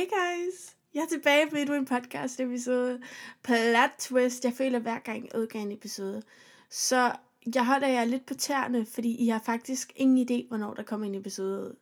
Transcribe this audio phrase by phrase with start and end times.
[0.00, 0.76] Hey guys!
[0.94, 3.00] Jeg er tilbage med endnu en podcast episode.
[3.42, 4.44] Plot twist.
[4.44, 6.22] Jeg føler hver gang jeg udgav en episode.
[6.70, 7.16] Så
[7.54, 11.06] jeg holder jer lidt på tæerne, fordi I har faktisk ingen idé, hvornår der kommer
[11.06, 11.76] en episode ud.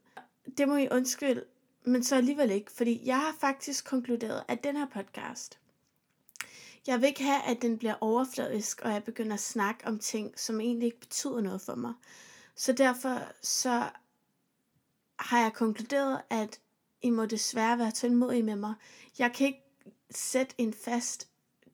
[0.59, 1.45] Det må I undskylde,
[1.85, 5.59] men så alligevel ikke, fordi jeg har faktisk konkluderet, at den her podcast,
[6.87, 10.39] jeg vil ikke have, at den bliver overfladisk, og jeg begynder at snakke om ting,
[10.39, 11.93] som egentlig ikke betyder noget for mig.
[12.55, 13.91] Så derfor så
[15.19, 16.61] har jeg konkluderet, at
[17.03, 18.75] i må desværre være tålmodige med mig.
[19.19, 19.63] Jeg kan ikke
[20.11, 21.29] sætte en fast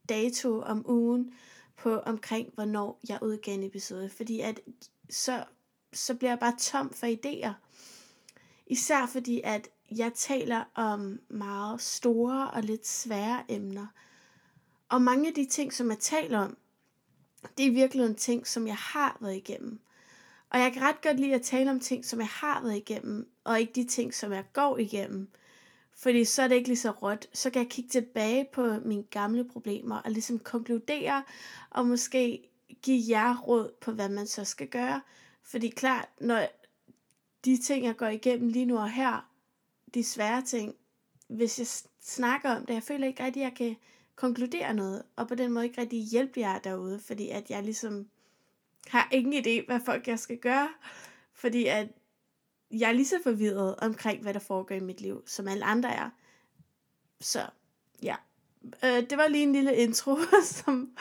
[0.09, 1.35] dato om ugen
[1.77, 4.61] på omkring, hvornår jeg udgav en episode, fordi at
[5.11, 5.45] så,
[5.93, 7.53] så bliver jeg bare tom for idéer.
[8.67, 13.87] Især fordi, at jeg taler om meget store og lidt svære emner.
[14.89, 16.57] Og mange af de ting, som jeg taler om,
[17.59, 19.81] det er virkelig en ting, som jeg har været igennem.
[20.55, 23.31] Og jeg kan ret godt lide at tale om ting, som jeg har været igennem,
[23.45, 25.29] og ikke de ting, som jeg går igennem.
[25.97, 27.27] Fordi så er det ikke lige så råt.
[27.33, 31.23] Så kan jeg kigge tilbage på mine gamle problemer og ligesom konkludere
[31.71, 32.49] og måske
[32.83, 35.01] give jer råd på, hvad man så skal gøre.
[35.43, 36.47] Fordi klart, når
[37.45, 39.31] de ting, jeg går igennem lige nu og her,
[39.95, 40.75] de svære ting,
[41.29, 41.67] hvis jeg
[42.01, 43.77] snakker om det, jeg føler ikke rigtig, at jeg kan
[44.17, 48.09] konkludere noget, og på den måde ikke rigtig hjælpe jer derude, fordi at jeg ligesom
[48.89, 50.69] har ingen idé, hvad folk jeg skal gøre,
[51.35, 51.89] fordi at
[52.71, 55.95] jeg er lige så forvirret omkring, hvad der foregår i mit liv, som alle andre
[55.95, 56.11] er.
[57.21, 57.47] Så
[58.03, 58.17] ja,
[58.85, 60.97] øh, det var lige en lille intro, som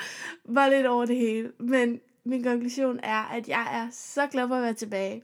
[0.46, 4.56] var lidt over det hele, men min konklusion er, at jeg er så glad for
[4.56, 5.24] at være tilbage.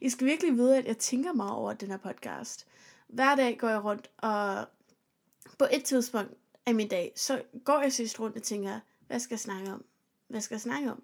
[0.00, 2.66] I skal virkelig vide, at jeg tænker meget over den her podcast.
[3.08, 4.66] Hver dag går jeg rundt, og
[5.58, 6.32] på et tidspunkt
[6.66, 9.84] af min dag, så går jeg sidst rundt og tænker, hvad skal jeg snakke om?
[10.28, 11.02] Hvad skal jeg snakke om?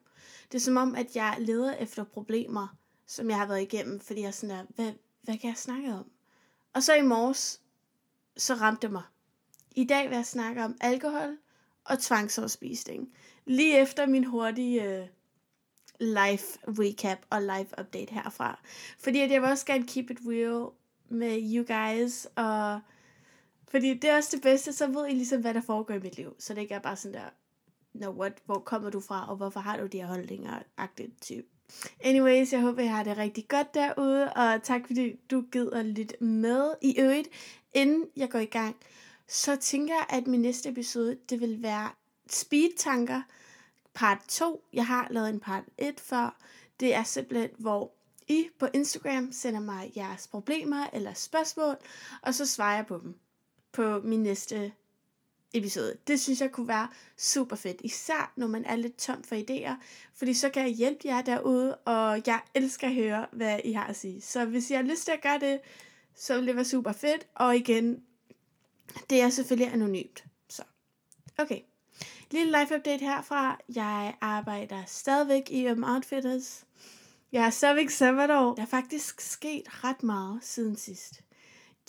[0.53, 4.21] Det er som om, at jeg leder efter problemer, som jeg har været igennem, fordi
[4.21, 6.11] jeg er sådan der, hvad, hvad kan jeg snakke om?
[6.75, 7.61] Og så i morges,
[8.37, 9.03] så ramte det mig.
[9.71, 11.37] I dag vil jeg snakke om alkohol
[11.85, 13.13] og tvangsoverspisning.
[13.47, 15.09] Lige efter min hurtige uh,
[16.01, 18.61] life recap og life update herfra.
[18.99, 20.71] Fordi at jeg vil også gerne keep it real
[21.09, 22.81] med you guys, og
[23.69, 26.17] fordi det er også det bedste, så ved I ligesom, hvad der foregår i mit
[26.17, 26.35] liv.
[26.39, 27.29] Så det ikke er bare sådan der,
[28.01, 31.47] no what, hvor kommer du fra, og hvorfor har du de her holdninger, agtigt type.
[32.01, 36.21] Anyways, jeg håber, I har det rigtig godt derude, og tak fordi du gider lidt
[36.21, 36.75] med.
[36.83, 37.29] I øvrigt,
[37.75, 38.77] inden jeg går i gang,
[39.29, 41.91] så tænker jeg, at min næste episode, det vil være
[42.31, 43.23] speedtanker,
[43.95, 44.65] part 2.
[44.73, 46.37] Jeg har lavet en part 1 før.
[46.81, 47.93] Det er simpelthen, hvor
[48.29, 51.77] I på Instagram sender mig jeres problemer eller spørgsmål,
[52.23, 53.19] og så svarer jeg på dem
[53.73, 54.73] på min næste
[55.55, 55.97] episode.
[56.07, 59.73] Det synes jeg kunne være super fedt, især når man er lidt tom for idéer,
[60.15, 63.87] fordi så kan jeg hjælpe jer derude, og jeg elsker at høre, hvad I har
[63.87, 64.21] at sige.
[64.21, 65.61] Så hvis I har lyst til at gøre det,
[66.15, 68.03] så vil det være super fedt, og igen,
[69.11, 70.25] det er selvfølgelig anonymt.
[70.49, 70.63] Så,
[71.39, 71.61] okay.
[72.31, 73.61] Lille life update herfra.
[73.75, 76.65] Jeg arbejder stadigvæk i Um Outfitters.
[77.33, 78.55] Jeg er stadigvæk sabbatår.
[78.55, 81.21] Der er faktisk sket ret meget siden sidst.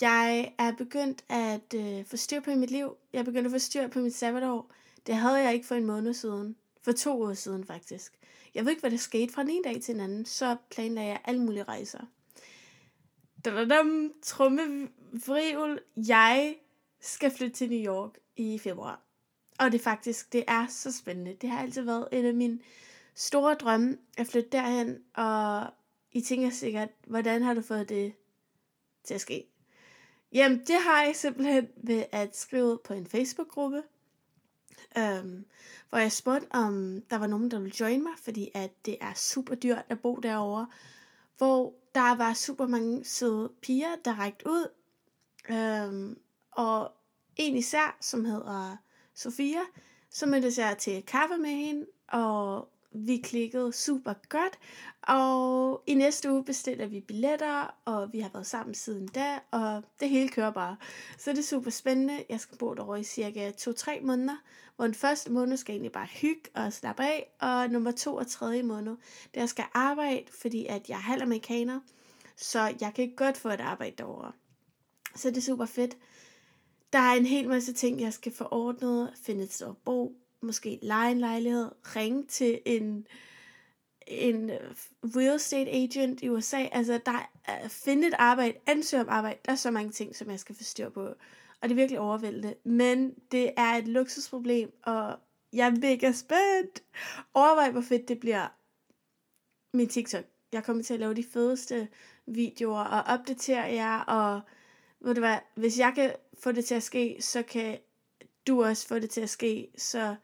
[0.02, 2.98] Jeg er begyndt at øh, få styr på mit liv.
[3.14, 4.72] Jeg er begyndt at få styr på mit sabbatår.
[5.08, 6.56] Det havde jeg ikke for en måned siden.
[6.82, 8.14] For to år siden faktisk.
[8.56, 10.26] Jeg ved ikke, hvad der skete fra den ene dag til den anden.
[10.26, 12.00] Så planlagde jeg alle mulige rejser.
[13.46, 15.80] Dadadam, trummevrivel.
[16.08, 16.56] Jeg
[17.00, 19.02] skal flytte til New York i februar.
[19.60, 21.34] Og det faktisk, det er så spændende.
[21.34, 22.60] Det har altid været en af mine
[23.16, 24.98] store drømme at flytte derhen.
[25.14, 25.68] Og
[26.12, 28.14] I tænker sikkert, hvordan har du fået det
[29.04, 29.49] til at ske?
[30.34, 33.84] Jamen, det har jeg simpelthen ved at skrive på en Facebook-gruppe,
[34.98, 35.46] øhm,
[35.90, 39.14] hvor jeg spurgte, om der var nogen, der ville join mig, fordi at det er
[39.14, 40.68] super dyrt at bo derovre,
[41.38, 44.68] hvor der var super mange søde piger, der rækte ud,
[45.50, 46.20] øhm,
[46.52, 46.92] og
[47.36, 48.78] en især, som hedder
[49.14, 49.62] Sofia,
[50.10, 54.60] så mødtes jeg til kaffe med hende, og vi klikkede super godt,
[55.02, 59.84] og i næste uge bestiller vi billetter, og vi har været sammen siden da, og
[60.00, 60.78] det hele kører bare.
[61.18, 62.24] Så det er super spændende.
[62.30, 64.36] Jeg skal bo derovre i cirka 2-3 måneder,
[64.76, 68.28] hvor den første måned skal egentlig bare hygge og slappe af, og nummer to og
[68.28, 68.98] tredje måned,
[69.36, 71.80] der skal arbejde, fordi at jeg er halvamerikaner,
[72.36, 74.32] så jeg kan godt få et arbejde derovre.
[75.16, 75.98] Så det er super fedt.
[76.94, 80.16] Der er en hel masse ting, jeg skal få ordnet, finde et sted at bo,
[80.42, 83.08] måske lege en lejlighed, ringe til en,
[84.08, 86.68] en øh, real estate agent i USA.
[86.72, 90.30] Altså, der er, finde et arbejde, ansøge om arbejde, der er så mange ting, som
[90.30, 91.02] jeg skal forstyrre på.
[91.62, 92.56] Og det er virkelig overvældende.
[92.64, 95.20] Men det er et luksusproblem, og
[95.54, 96.84] jeg er mega spændt.
[97.34, 98.48] Overvej, hvor fedt det bliver
[99.74, 100.26] min TikTok.
[100.52, 101.88] Jeg kommer til at lave de fedeste
[102.26, 104.42] videoer og opdatere jer og
[105.00, 106.14] ved du hvad, hvis jeg kan
[106.44, 107.80] få det til at ske, så kan
[108.48, 109.68] du også få det til at ske.
[109.78, 110.16] Så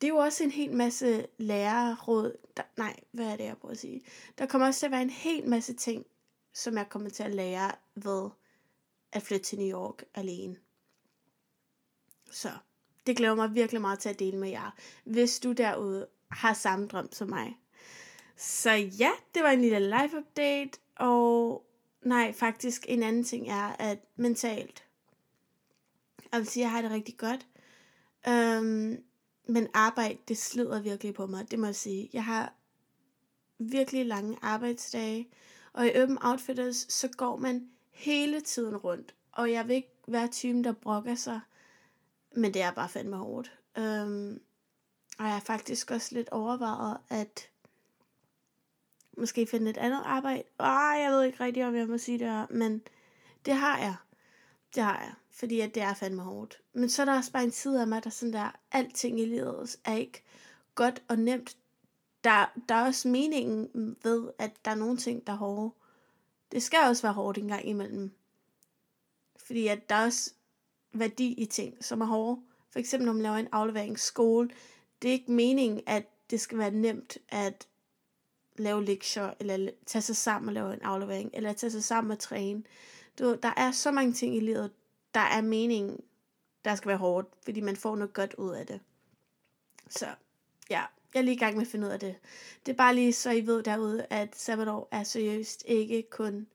[0.00, 2.36] det er jo også en hel masse lærerråd.
[2.56, 4.02] Der, nej, hvad er det, jeg prøver at sige?
[4.38, 6.06] Der kommer også til at være en hel masse ting,
[6.52, 8.30] som jeg kommer til at lære ved
[9.12, 10.56] at flytte til New York alene.
[12.30, 12.50] Så
[13.06, 14.70] det glæder mig virkelig meget til at dele med jer,
[15.04, 17.58] hvis du derude har samme drøm som mig.
[18.36, 21.66] Så ja, det var en lille live update, og
[22.02, 24.84] nej, faktisk en anden ting er, at mentalt,
[26.32, 27.46] jeg vil sige, at jeg har det rigtig godt,
[28.28, 29.04] øhm,
[29.46, 32.10] men arbejde, det slider virkelig på mig, det må jeg sige.
[32.12, 32.52] Jeg har
[33.58, 35.28] virkelig lange arbejdsdage,
[35.72, 40.28] og i Open Outfitters, så går man hele tiden rundt, og jeg vil ikke være
[40.28, 41.40] typen, der brokker sig,
[42.36, 43.58] men det er bare fandme hårdt.
[43.78, 44.40] Øhm,
[45.18, 47.50] og jeg har faktisk også lidt overvejet, at
[49.16, 50.42] måske finde et andet arbejde.
[50.58, 52.82] Ah, jeg ved ikke rigtig, om jeg må sige det her, men
[53.46, 53.94] det har jeg.
[54.74, 56.62] Det har jeg, fordi at det er fandme hårdt.
[56.72, 59.24] Men så er der også bare en side af mig, der sådan der, alting i
[59.24, 60.22] livet er ikke
[60.74, 61.56] godt og nemt.
[62.24, 65.70] Der, der er også meningen ved, at der er nogle ting, der er hårde.
[66.52, 68.10] Det skal også være hårdt en gang imellem.
[69.36, 70.32] Fordi at der er også
[70.92, 72.40] værdi i ting, som er hårde.
[72.70, 74.50] For eksempel når man laver en aflevering skole.
[75.02, 77.68] Det er ikke meningen, at det skal være nemt at
[78.56, 82.18] lave lektier, eller tage sig sammen og lave en aflevering, eller tage sig sammen og
[82.18, 82.62] træne.
[83.18, 84.70] Du, der er så mange ting i livet,
[85.16, 86.00] der er meningen,
[86.64, 88.80] der skal være hårdt, fordi man får noget godt ud af det.
[89.88, 90.06] Så
[90.70, 90.84] ja,
[91.14, 92.16] jeg er lige i gang med at finde ud af det.
[92.66, 96.46] Det er bare lige så I ved derude, at sabbatår er seriøst ikke kun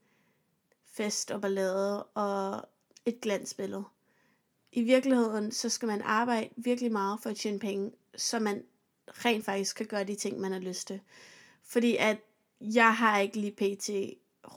[0.85, 2.69] fest og ballade og
[3.05, 3.83] et glansbillede.
[4.71, 8.63] I virkeligheden, så skal man arbejde virkelig meget for at tjene penge, så man
[9.07, 11.01] rent faktisk kan gøre de ting, man har lyst til.
[11.63, 12.17] Fordi at
[12.61, 13.89] jeg har ikke lige pt.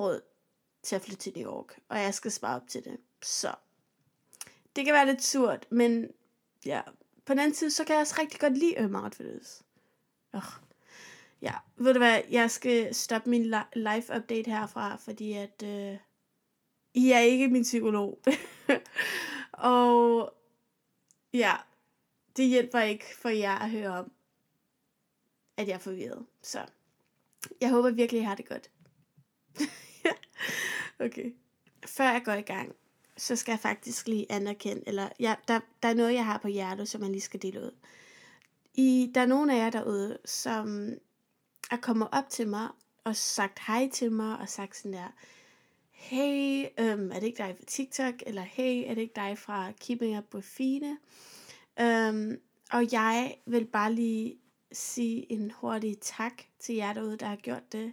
[0.00, 0.20] råd
[0.82, 2.96] til at flytte til New York, og jeg skal spare op til det.
[3.22, 3.54] Så
[4.76, 6.08] det kan være lidt surt, men
[6.66, 6.80] ja,
[7.24, 9.62] på den anden side, så kan jeg også rigtig godt lide Urban Outfitters.
[10.32, 10.42] Oh.
[11.42, 13.42] Ja, ved du hvad, jeg skal stoppe min
[13.74, 15.96] live update herfra, fordi at øh,
[16.94, 18.22] I er ikke min psykolog.
[19.52, 20.34] og
[21.32, 21.56] ja,
[22.36, 24.12] det hjælper ikke for jer at høre om,
[25.56, 26.26] at jeg er forvirret.
[26.42, 26.66] Så
[27.60, 28.70] jeg håber virkelig, I har det godt.
[31.06, 31.34] okay.
[31.86, 32.74] Før jeg går i gang,
[33.16, 36.48] så skal jeg faktisk lige anerkende, eller ja, der, der er noget, jeg har på
[36.48, 37.70] hjertet, som jeg lige skal dele ud.
[38.74, 40.90] I, der er nogle af jer derude, som
[41.70, 42.68] er kommet op til mig
[43.04, 45.12] og sagt hej til mig og sagt sådan der,
[45.90, 48.14] hey, øhm, er det ikke dig fra TikTok?
[48.26, 50.98] Eller hey, er det ikke dig fra Keeping Up with Fine?
[51.80, 52.40] Øhm,
[52.70, 54.36] og jeg vil bare lige
[54.72, 57.92] sige en hurtig tak til jer derude, der har gjort det.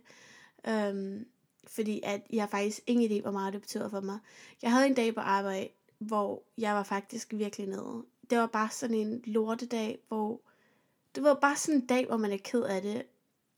[0.67, 1.25] Øhm,
[1.71, 4.19] fordi at jeg har faktisk ingen idé, hvor meget det betyder for mig.
[4.61, 5.69] Jeg havde en dag på arbejde,
[5.99, 8.05] hvor jeg var faktisk virkelig nede.
[8.29, 10.41] Det var bare sådan en lortedag, hvor
[11.15, 13.03] det var bare sådan en dag, hvor man er ked af det,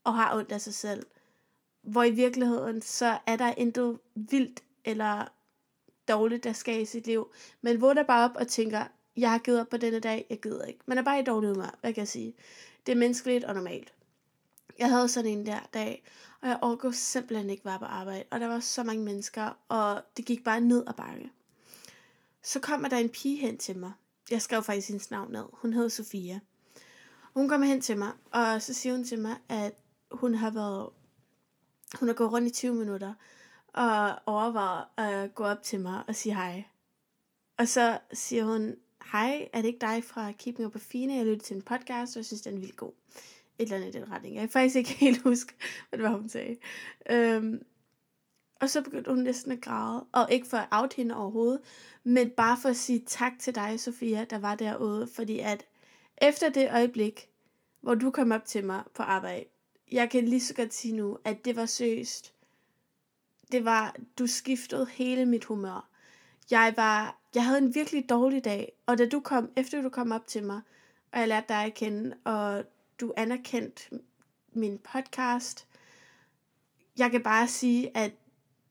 [0.04, 1.06] og har ondt af sig selv.
[1.82, 5.24] Hvor i virkeligheden, så er der intet vildt eller
[6.08, 7.32] dårligt, der skal i sit liv.
[7.62, 8.84] Men hvor der bare op og tænker,
[9.16, 10.80] jeg har givet op på denne dag, jeg gider ikke.
[10.86, 12.34] Man er bare i dårlig humør, hvad kan jeg sige.
[12.86, 13.92] Det er menneskeligt og normalt.
[14.78, 16.04] Jeg havde sådan en der dag,
[16.44, 18.24] og jeg overgår simpelthen ikke være på arbejde.
[18.30, 21.32] Og der var så mange mennesker, og det gik bare ned ad bakke.
[22.42, 23.92] Så kommer der en pige hen til mig.
[24.30, 25.44] Jeg skrev faktisk hendes navn ned.
[25.52, 26.40] Hun hed Sofia.
[27.34, 29.74] Hun kommer hen til mig, og så siger hun til mig, at
[30.12, 30.88] hun har været,
[31.98, 33.14] hun har gået rundt i 20 minutter,
[33.66, 36.64] og overvejet at gå op til mig og sige hej.
[37.58, 38.76] Og så siger hun,
[39.12, 41.14] hej, er det ikke dig fra Keeping Up Fine?
[41.14, 42.92] Jeg lyttede til en podcast, og jeg synes, den er vildt god.
[43.58, 44.34] Et eller andet i den retning.
[44.34, 45.52] Jeg kan faktisk ikke helt huske,
[45.88, 46.56] hvad det var, hun sagde.
[47.10, 47.62] Øhm,
[48.60, 51.60] og så begyndte hun næsten at græde, og ikke for at out hende overhovedet,
[52.04, 55.66] men bare for at sige tak til dig, Sofia, der var derude, fordi at
[56.22, 57.28] efter det øjeblik,
[57.80, 59.44] hvor du kom op til mig på arbejde,
[59.92, 62.34] jeg kan lige så godt sige nu, at det var seriøst.
[63.52, 65.88] Det var, du skiftede hele mit humør.
[66.50, 70.12] Jeg var, jeg havde en virkelig dårlig dag, og da du kom, efter du kom
[70.12, 70.60] op til mig,
[71.12, 72.64] og jeg lærte dig at kende, og
[73.00, 73.82] du anerkendte
[74.52, 75.66] min podcast,
[76.98, 78.12] jeg kan bare sige, at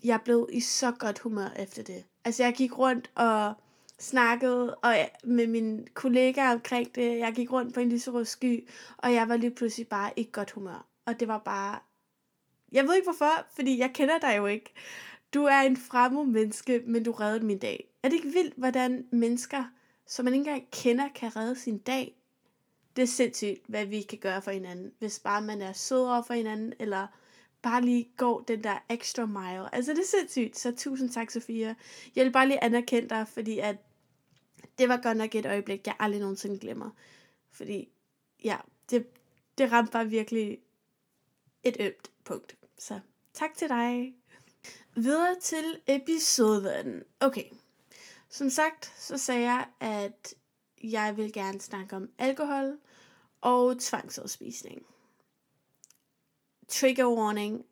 [0.04, 2.04] jeg blev i så godt humør efter det.
[2.26, 3.54] Altså jeg gik rundt og
[4.00, 7.18] snakkede og med mine kollegaer omkring det.
[7.20, 10.52] Jeg gik rundt på en lyserød sky, og jeg var lige pludselig bare i godt
[10.52, 10.88] humør.
[11.06, 11.80] Og det var bare...
[12.72, 14.74] Jeg ved ikke hvorfor, fordi jeg kender dig jo ikke.
[15.34, 17.90] Du er en fremmed menneske, men du reddede min dag.
[18.04, 19.64] Er det ikke vildt, hvordan mennesker,
[20.08, 22.23] som man ikke engang kender, kan redde sin dag?
[22.96, 24.92] Det er sindssygt, hvad vi kan gøre for hinanden.
[25.00, 27.08] Hvis bare man er sødere for hinanden, eller
[27.62, 29.76] bare lige går den der extra mile.
[29.76, 31.76] Altså det er sindssygt, så tusind tak Sofia.
[32.16, 33.76] Jeg vil bare lige anerkende dig, fordi at
[34.78, 36.90] det var godt nok et øjeblik, jeg aldrig nogensinde glemmer.
[37.52, 37.90] Fordi
[38.44, 38.58] ja,
[38.90, 39.08] det,
[39.58, 40.60] det ramte bare virkelig
[41.64, 42.56] et ømt punkt.
[42.78, 43.00] Så
[43.34, 44.14] tak til dig.
[44.96, 47.04] Videre til episoden.
[47.20, 47.46] Okay.
[48.30, 50.34] Som sagt, så sagde jeg, at
[50.84, 52.78] jeg vil gerne snakke om alkohol
[53.42, 54.86] og tvangsoverspisning.
[56.68, 57.66] Trigger warning.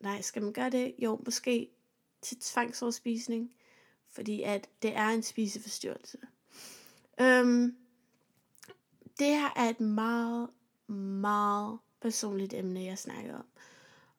[0.00, 0.94] Nej, skal man gøre det?
[0.98, 1.70] Jo, måske
[2.22, 3.54] til tvangsoverspisning,
[4.10, 6.18] fordi at det er en spiseforstyrrelse.
[7.20, 7.76] Øhm,
[9.18, 10.50] det her er et meget,
[10.86, 13.44] meget personligt emne, jeg snakker om.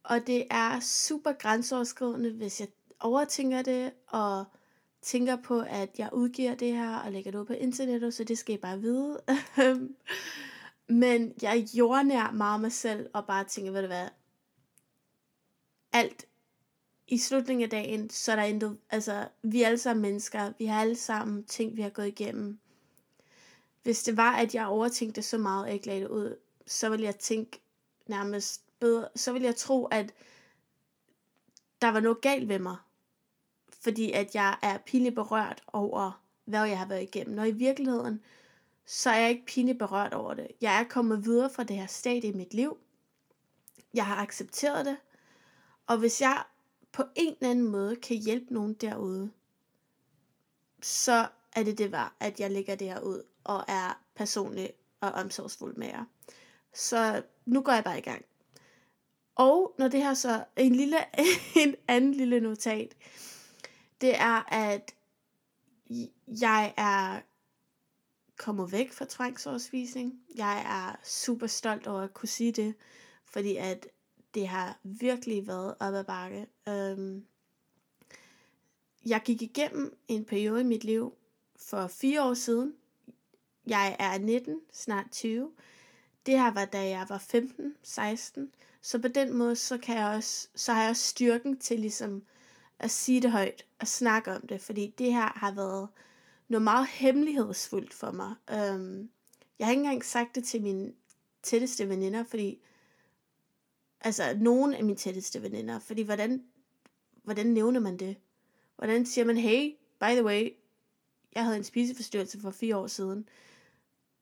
[0.04, 2.68] Og det er super grænseoverskridende, hvis jeg
[3.00, 4.46] overtænker det, og
[5.02, 8.38] tænker på, at jeg udgiver det her og lægger det ud på internettet, så det
[8.38, 9.22] skal I bare vide.
[10.88, 14.10] Men jeg jordnær meget mig selv, og bare tænker, hvad det er.
[15.94, 16.28] alt
[17.08, 20.66] i slutningen af dagen, så er der intet, altså, vi er alle sammen mennesker, vi
[20.66, 22.60] har alle sammen ting, vi har gået igennem.
[23.84, 26.90] Hvis det var, at jeg overtænkte så meget, at jeg ikke lagde det ud, så
[26.90, 27.62] ville jeg tænke
[28.08, 30.14] nærmest bedre, så ville jeg tro, at
[31.82, 32.78] der var noget galt ved mig.
[33.80, 37.36] Fordi at jeg er pinligt berørt over, hvad jeg har været igennem.
[37.36, 38.22] Når i virkeligheden,
[38.86, 40.48] så er jeg ikke pinligt berørt over det.
[40.62, 42.78] Jeg er kommet videre fra det her stadie i mit liv.
[43.94, 44.98] Jeg har accepteret det.
[45.88, 46.44] Og hvis jeg
[46.92, 49.32] på en eller anden måde kan hjælpe nogen derude,
[50.82, 55.12] så er det det var, at jeg lægger det her ud og er personlig og
[55.12, 56.04] omsorgsfuld med jer.
[56.74, 58.26] Så nu går jeg bare i gang.
[59.36, 60.98] Og når det her så en lille
[61.64, 62.96] en anden lille notat,
[64.02, 64.96] det er at
[66.28, 67.22] jeg er
[68.38, 70.22] kommet væk fra tvangsoverspisning.
[70.36, 72.76] Jeg er super stolt over at kunne sige det,
[73.26, 73.88] fordi at
[74.34, 76.48] det har virkelig været op ad bakke.
[76.68, 77.26] Øhm,
[79.06, 81.14] jeg gik igennem en periode i mit liv
[81.56, 82.76] for fire år siden.
[83.68, 85.52] Jeg er 19, snart 20.
[86.26, 88.52] Det her var da jeg var 15, 16.
[88.82, 92.24] Så på den måde, så, kan jeg også, så har jeg også styrken til ligesom
[92.80, 95.88] at sige det højt og snakke om det, fordi det her har været
[96.48, 98.36] noget meget hemmelighedsfuldt for mig.
[98.52, 99.10] Øhm,
[99.60, 100.94] jeg har ikke engang sagt det til mine
[101.44, 102.62] tætteste veninder, fordi
[104.02, 106.44] altså nogen af mine tætteste veninder, fordi hvordan,
[107.24, 108.16] hvordan nævner man det?
[108.76, 110.50] Hvordan siger man, hey, by the way,
[111.36, 113.30] jeg havde en spiseforstyrrelse for fire år siden.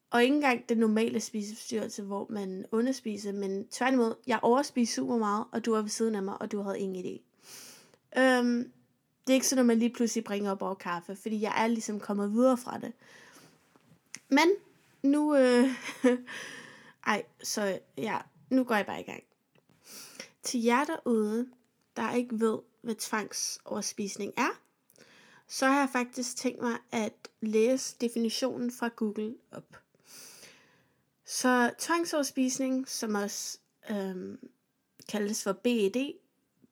[0.09, 5.45] Og ikke engang den normale spiseforstyrrelse, hvor man underspiser, men tværtimod, jeg overspiser super meget,
[5.51, 7.34] og du var ved siden af mig, og du havde ingen idé.
[8.17, 8.71] Øhm,
[9.27, 11.67] det er ikke sådan, at man lige pludselig bringer op over kaffe, fordi jeg er
[11.67, 12.93] ligesom kommet videre fra det.
[14.29, 14.47] Men
[15.03, 15.69] nu, øh,
[17.07, 18.17] ej, så ja,
[18.49, 19.23] nu går jeg bare i gang.
[20.43, 21.49] Til jer derude,
[21.95, 24.61] der ikke ved, hvad tvangsoverspisning er,
[25.47, 29.77] så har jeg faktisk tænkt mig at læse definitionen fra Google op.
[31.25, 34.49] Så tvangsoverspisning, som også øhm,
[35.09, 36.13] kaldes for BED,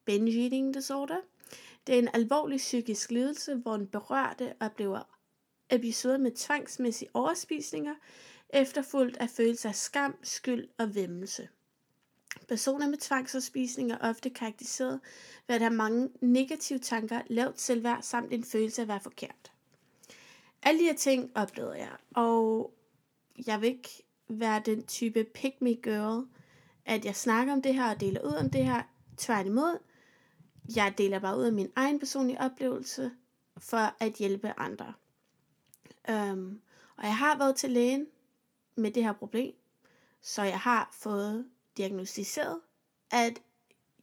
[0.06, 1.18] Binge Eating Disorder,
[1.88, 5.02] det er en alvorlig psykisk lidelse, hvor en berørte oplever
[5.70, 7.96] episoder med tvangsmæssige overspisninger,
[8.50, 11.50] efterfulgt af følelser af skam, skyld og vemmelse.
[12.48, 15.00] Personer med tvangsoverspisning er ofte karakteriseret
[15.48, 19.52] ved at have mange negative tanker, lavt selvværd samt en følelse af at være forkert.
[20.64, 22.74] Alle de her ting oplevede jeg, og
[23.48, 26.28] jeg vil ikke være den type pick me girl,
[26.86, 28.82] at jeg snakker om det her og deler ud om det her.
[29.18, 29.78] Tværtimod,
[30.76, 33.12] jeg deler bare ud af min egen personlige oplevelse
[33.58, 34.94] for at hjælpe andre.
[36.10, 36.62] Um,
[36.98, 38.08] og jeg har været til lægen
[38.76, 39.56] med det her problem,
[40.22, 42.62] så jeg har fået diagnostiseret,
[43.12, 43.42] at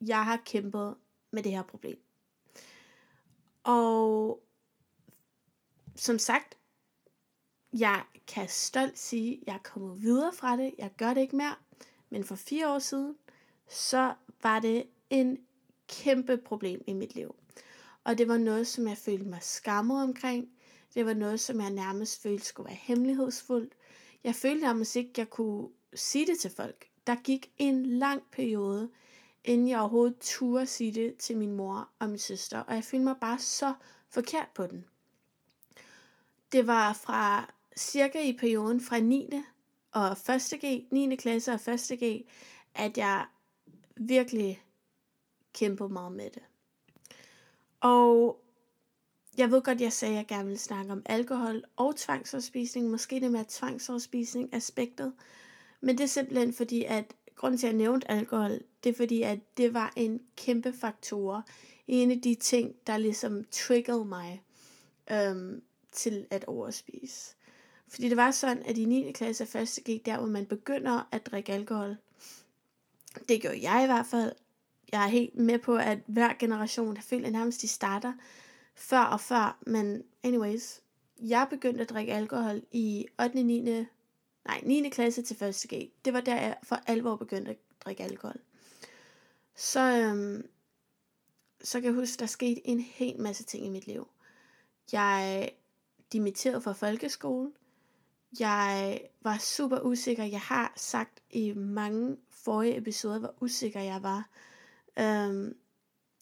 [0.01, 0.97] jeg har kæmpet
[1.31, 1.99] med det her problem.
[3.63, 4.43] Og
[5.97, 6.59] som sagt,
[7.73, 10.75] jeg kan stolt sige, at jeg er kommet videre fra det.
[10.79, 11.55] Jeg gør det ikke mere.
[12.11, 13.17] Men for fire år siden,
[13.69, 15.39] så var det en
[15.91, 17.35] kæmpe problem i mit liv.
[18.05, 20.49] Og det var noget, som jeg følte mig skammet omkring.
[20.95, 23.73] Det var noget, som jeg nærmest følte skulle være hemmelighedsfuldt.
[24.25, 26.87] Jeg følte nærmest ikke, at jeg kunne sige det til folk.
[27.07, 28.91] Der gik en lang periode,
[29.45, 32.59] inden jeg overhovedet turde sige det til min mor og min søster.
[32.59, 33.75] Og jeg følte mig bare så
[34.09, 34.85] forkert på den.
[36.53, 39.31] Det var fra cirka i perioden fra 9.
[39.93, 40.17] og 1.
[40.65, 41.17] G, 9.
[41.17, 41.99] klasse og 1.
[42.03, 42.27] G,
[42.75, 43.27] at jeg
[43.97, 44.63] virkelig
[45.53, 46.43] kæmpet meget med det.
[47.81, 48.41] Og
[49.39, 52.91] jeg ved godt, jeg sagde, at jeg gerne ville snakke om alkohol og tvangsoverspisning.
[52.91, 55.13] Måske det med tvangsoverspisning aspektet.
[55.81, 59.23] Men det er simpelthen fordi, at grunden til, at jeg nævnte alkohol, det er fordi,
[59.23, 61.45] at det var en kæmpe faktor.
[61.89, 64.43] En af de ting, der ligesom triggede mig
[65.11, 67.35] øhm, til at overspise.
[67.89, 69.13] Fordi det var sådan, at i 9.
[69.13, 69.79] klasse og 1.
[69.85, 71.97] G, der hvor man begynder at drikke alkohol.
[73.29, 74.33] Det gjorde jeg i hvert fald.
[74.93, 78.13] Jeg er helt med på, at hver generation, jeg føler nærmest, de starter
[78.75, 79.59] før og før.
[79.67, 80.81] Men anyways,
[81.21, 83.43] jeg begyndte at drikke alkohol i 8.
[83.43, 83.87] 9.
[84.45, 84.89] Nej, 9.
[84.89, 85.55] klasse til 1.
[85.55, 85.91] G.
[86.05, 88.41] Det var der, jeg for alvor begyndte at drikke alkohol.
[89.57, 90.47] Så, øhm,
[91.63, 94.09] så kan jeg huske, der skete en hel masse ting i mit liv.
[94.93, 95.51] Jeg
[96.13, 97.53] dimitterede fra folkeskole.
[98.41, 100.25] Jeg var super usikker.
[100.25, 104.29] Jeg har sagt i mange forrige episoder, hvor usikker jeg var
[105.01, 105.57] øhm,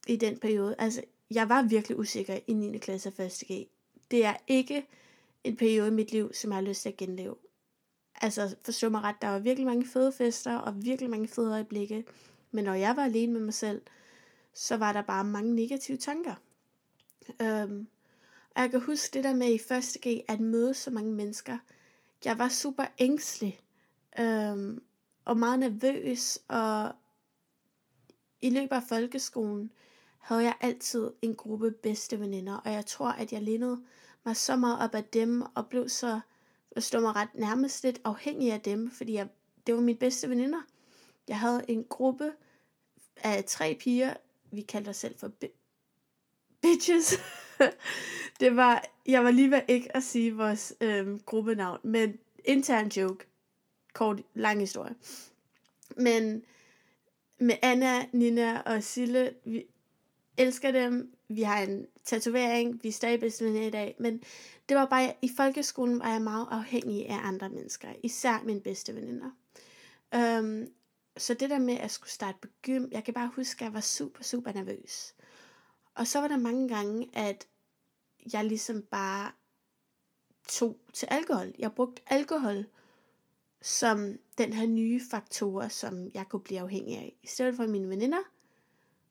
[0.06, 0.74] i den periode.
[0.78, 2.78] Altså, jeg var virkelig usikker i 9.
[2.78, 3.32] klasse og 1.
[3.32, 3.68] G.
[4.10, 4.86] Det er ikke
[5.44, 7.36] en periode i mit liv, som jeg har lyst til at genleve.
[8.20, 12.04] Altså, forstå mig ret, der var virkelig mange fede fester, og virkelig mange fede øjeblikke.
[12.50, 13.82] Men når jeg var alene med mig selv,
[14.54, 16.34] så var der bare mange negative tanker.
[17.42, 17.88] Øhm,
[18.54, 19.96] og jeg kan huske det der med i 1.
[20.06, 21.58] G, at møde så mange mennesker.
[22.24, 23.60] Jeg var super ængstelig,
[24.20, 24.82] øhm,
[25.24, 26.92] og meget nervøs, og
[28.40, 29.70] i løbet af folkeskolen
[30.18, 33.80] havde jeg altid en gruppe bedste veninder, og jeg tror, at jeg lignede
[34.24, 36.20] mig så meget op af dem, og blev så,
[36.78, 39.28] stod mig ret nærmest lidt afhængig af dem, fordi jeg,
[39.66, 40.62] det var mine bedste veninder.
[41.28, 42.32] Jeg havde en gruppe
[43.16, 44.14] af tre piger,
[44.50, 45.30] vi kaldte os selv for
[46.62, 47.14] bitches.
[48.40, 53.26] det var, jeg var lige ved ikke at sige vores øhm, gruppenavn, men intern joke.
[53.92, 54.94] Kort, lang historie.
[55.96, 56.44] Men
[57.38, 59.64] med Anna, Nina og Sille, vi
[60.36, 61.14] elsker dem.
[61.28, 64.22] Vi har en tatovering, vi er stadig bedste i dag, men
[64.68, 68.94] det var bare, i folkeskolen var jeg meget afhængig af andre mennesker, især mine bedste
[68.94, 69.30] veninder.
[70.16, 70.66] Um,
[71.16, 73.74] så det der med at skulle starte på gym, jeg kan bare huske, at jeg
[73.74, 75.14] var super, super nervøs.
[75.94, 77.46] Og så var der mange gange, at
[78.32, 79.32] jeg ligesom bare
[80.48, 81.52] tog til alkohol.
[81.58, 82.66] Jeg brugte alkohol
[83.62, 87.16] som den her nye faktor, som jeg kunne blive afhængig af.
[87.22, 88.22] I stedet for mine veninder,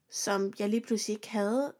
[0.09, 1.73] som jeg lige pludselig ikke havde,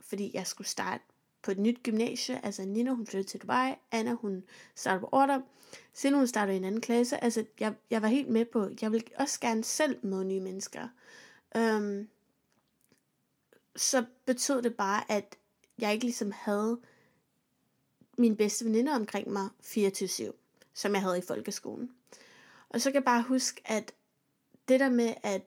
[0.00, 1.04] fordi jeg skulle starte
[1.42, 2.44] på et nyt gymnasie.
[2.44, 3.74] Altså Nina, hun flyttede til Dubai.
[3.90, 5.40] Anna, hun startede på Order.
[5.92, 7.24] Siden hun startede i en anden klasse.
[7.24, 10.88] Altså, jeg, jeg var helt med på, jeg ville også gerne selv møde nye mennesker.
[11.54, 12.08] Um,
[13.76, 15.36] så betød det bare, at
[15.78, 16.80] jeg ikke ligesom havde
[18.18, 20.32] mine bedste veninder omkring mig 24-7,
[20.74, 21.90] som jeg havde i folkeskolen.
[22.72, 23.92] Og så kan jeg bare huske, at
[24.68, 25.42] det der med at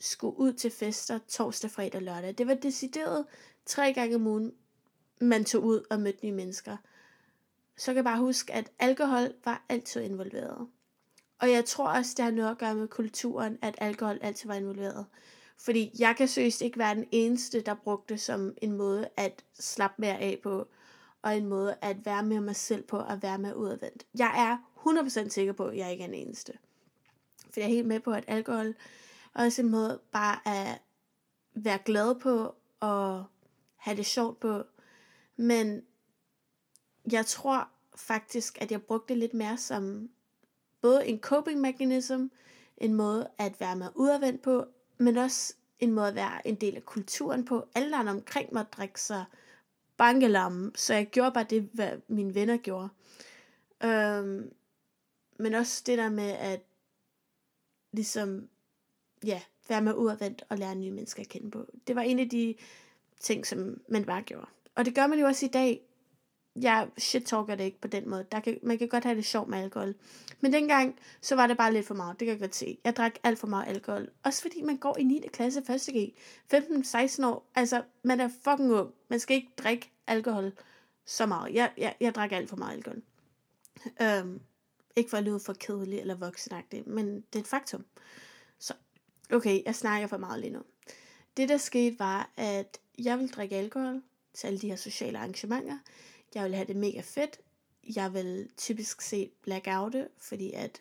[0.00, 3.26] skulle ud til fester torsdag, fredag og lørdag, det var decideret
[3.66, 4.52] tre gange om ugen,
[5.20, 6.76] man tog ud og mødte nye mennesker.
[7.76, 10.68] Så kan jeg bare huske, at alkohol var altid involveret.
[11.38, 14.54] Og jeg tror også, det har noget at gøre med kulturen, at alkohol altid var
[14.54, 15.06] involveret.
[15.58, 19.44] Fordi jeg kan seriøst ikke være den eneste, der brugte det som en måde at
[19.58, 20.68] slappe mere af på,
[21.22, 24.06] og en måde at være med mig selv på, og være med udadvendt.
[24.18, 24.70] Jeg er
[25.26, 26.52] 100% sikker på, at jeg ikke er den eneste.
[27.52, 28.74] For jeg er helt med på, at alkohol
[29.34, 30.78] også en måde bare at
[31.54, 33.24] være glad på, og
[33.76, 34.62] have det sjovt på.
[35.36, 35.82] Men
[37.12, 40.10] jeg tror faktisk, at jeg brugte det lidt mere som
[40.80, 42.26] både en coping mechanism,
[42.76, 44.66] en måde at være med udadvendt på,
[44.98, 47.68] men også en måde at være en del af kulturen på.
[47.74, 49.24] Alle andre omkring mig drikke sig
[49.96, 52.88] bankelamme, så jeg gjorde bare det, hvad mine venner gjorde.
[53.84, 54.52] Øhm,
[55.38, 56.60] men også det der med at
[57.92, 58.48] ligesom,
[59.24, 61.66] ja, være med udadvendt og lære nye mennesker at kende på.
[61.86, 62.54] Det var en af de
[63.20, 64.46] ting, som man bare gjorde.
[64.74, 65.80] Og det gør man jo også i dag,
[66.56, 68.26] jeg shit-talker det ikke på den måde.
[68.32, 69.94] Der kan, man kan godt have det sjovt med alkohol.
[70.40, 72.20] Men dengang, så var det bare lidt for meget.
[72.20, 72.78] Det kan jeg godt se.
[72.84, 74.08] Jeg drak alt for meget alkohol.
[74.22, 75.22] Også fordi man går i 9.
[75.32, 75.66] klasse 1.
[75.66, 76.14] G.
[76.54, 77.50] 15-16 år.
[77.54, 78.94] Altså, man er fucking ung.
[79.08, 80.52] Man skal ikke drikke alkohol
[81.04, 81.54] så meget.
[81.54, 83.02] Jeg, jeg, jeg drak alt for meget alkohol.
[84.02, 84.40] Øhm,
[84.96, 87.84] ikke for at lyde for kedelig eller voksenagtig, men det er et faktum.
[88.58, 88.74] Så,
[89.32, 90.62] okay, jeg snakker for meget lige nu.
[91.36, 94.02] Det der skete var, at jeg ville drikke alkohol
[94.34, 95.78] til alle de her sociale arrangementer.
[96.34, 97.40] Jeg ville have det mega fedt.
[97.96, 100.78] Jeg vil typisk se blackoute, fordi at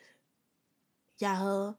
[1.21, 1.75] jeg havde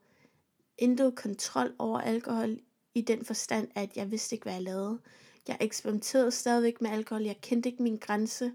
[0.77, 2.59] intet kontrol over alkohol
[2.95, 4.99] i den forstand, at jeg vidste ikke, hvad jeg lavede.
[5.47, 7.23] Jeg eksperimenterede stadigvæk med alkohol.
[7.23, 8.53] Jeg kendte ikke min grænse.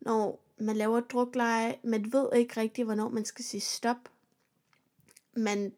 [0.00, 4.08] Når man laver drukleje, man ved ikke rigtigt, hvornår man skal sige stop.
[5.36, 5.72] Man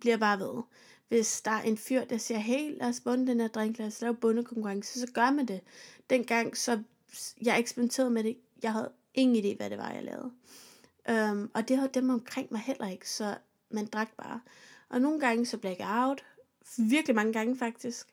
[0.00, 0.62] bliver bare ved.
[1.08, 3.86] Hvis der er en fyr, der siger, hey, lad os bunde den her drink, lad
[3.86, 5.60] os lave bundekonkurrence, så gør man det.
[6.10, 6.82] Dengang så
[7.42, 8.36] jeg eksperimenterede med det.
[8.62, 10.32] Jeg havde ingen idé, hvad det var, jeg lavede.
[11.32, 13.36] Um, og det havde dem omkring mig heller ikke, så
[13.70, 14.40] man drak bare.
[14.88, 16.24] Og nogle gange så blackout.
[16.78, 18.08] Virkelig mange gange faktisk.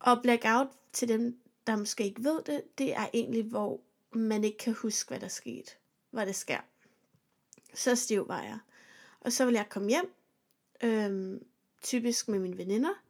[0.00, 3.80] Og blackout til dem, der måske ikke ved det, det er egentlig, hvor
[4.14, 5.70] man ikke kan huske, hvad der skete.
[6.10, 6.58] Hvad det sker.
[7.74, 8.58] Så stiv var jeg.
[9.20, 10.14] Og så ville jeg komme hjem,
[10.82, 11.44] øhm,
[11.82, 13.02] typisk med mine veninder,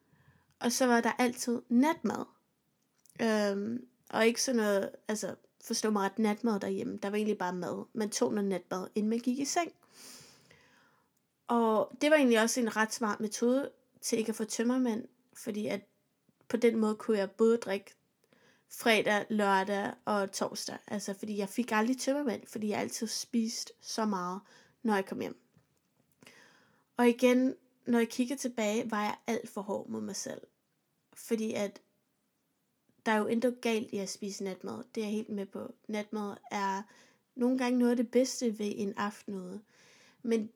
[0.61, 2.25] og så var der altid natmad.
[3.23, 5.35] Øhm, og ikke sådan noget, altså
[5.65, 6.99] forstå mig ret, natmad derhjemme.
[7.03, 7.85] Der var egentlig bare mad.
[7.93, 9.73] Man tog noget natmad, inden man gik i seng.
[11.49, 15.67] Og det var egentlig også en ret smart metode til ikke at få tømmermænd, fordi
[15.67, 15.81] at
[16.49, 17.95] på den måde kunne jeg både drikke
[18.73, 20.79] fredag, lørdag og torsdag.
[20.87, 24.41] Altså fordi jeg fik aldrig tømmermænd, fordi jeg altid spiste så meget,
[24.83, 25.41] når jeg kom hjem.
[26.97, 27.55] Og igen,
[27.87, 30.41] når jeg kigger tilbage, var jeg alt for hård mod mig selv.
[31.13, 31.81] Fordi at
[33.07, 34.85] der er jo intet galt i at spise natmad.
[34.95, 35.75] Det er jeg helt med på.
[35.89, 36.83] Natmad er
[37.35, 39.61] nogle gange noget af det bedste ved en aften ude.
[40.23, 40.51] Men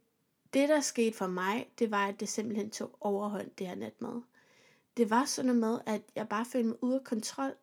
[0.52, 4.22] det, der skete for mig, det var, at det simpelthen tog overhånd, det her natmad.
[4.96, 7.54] Det var sådan noget med, at jeg bare følte mig ude af kontrol,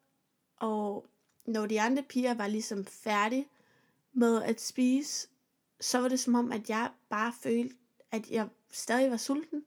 [0.64, 1.06] og
[1.46, 3.48] når de andre piger var ligesom færdige
[4.14, 5.28] med at spise,
[5.80, 7.76] så var det som om, at jeg bare følte,
[8.12, 9.66] at jeg stadig var sulten.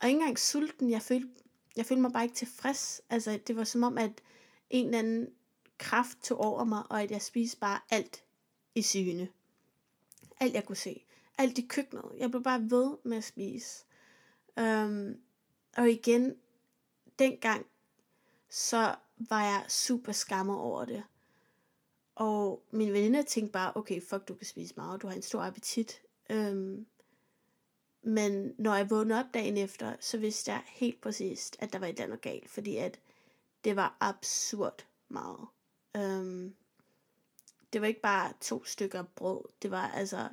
[0.00, 1.28] Og ikke engang sulten, jeg følte,
[1.76, 3.02] jeg følte mig bare ikke tilfreds.
[3.10, 4.22] Altså, det var som om, at
[4.70, 5.28] en eller anden
[5.78, 8.24] kraft tog over mig, og at jeg spiste bare alt
[8.74, 9.28] i syne.
[10.40, 11.04] Alt jeg kunne se.
[11.38, 12.12] Alt i køkkenet.
[12.18, 13.84] Jeg blev bare ved med at spise.
[14.56, 15.14] Um,
[15.76, 16.36] og igen,
[17.18, 17.66] dengang,
[18.48, 18.96] så
[19.28, 21.02] var jeg super skammer over det.
[22.14, 25.42] Og min veninde tænkte bare, okay, fuck, du kan spise meget, du har en stor
[25.42, 26.02] appetit.
[26.30, 26.86] Øhm,
[28.02, 31.86] men når jeg vågnede op dagen efter, så vidste jeg helt præcist, at der var
[31.86, 33.00] et eller andet galt, fordi at
[33.64, 35.46] det var absurd meget.
[35.96, 36.54] Øhm,
[37.72, 40.28] det var ikke bare to stykker brød, det var altså,